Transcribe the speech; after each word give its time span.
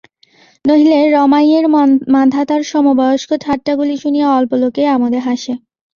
নহিলে 0.65 0.99
রমাইয়ের 1.11 1.65
মান্ধাতার 2.13 2.61
সমবয়স্ক 2.63 3.29
ঠাট্টাগুলি 3.41 3.95
শুনিয়া 3.97 4.27
অল্প 4.31 4.51
লােকেই 4.61 4.87
আমােদে 4.95 5.19
হাসে। 5.27 5.53